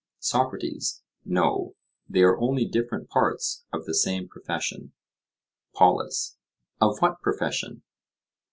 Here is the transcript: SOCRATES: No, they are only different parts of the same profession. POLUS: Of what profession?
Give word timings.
SOCRATES: 0.17 1.03
No, 1.25 1.75
they 2.09 2.21
are 2.23 2.35
only 2.39 2.65
different 2.65 3.07
parts 3.07 3.65
of 3.71 3.85
the 3.85 3.93
same 3.93 4.27
profession. 4.27 4.93
POLUS: 5.75 6.37
Of 6.81 6.97
what 7.03 7.21
profession? 7.21 7.83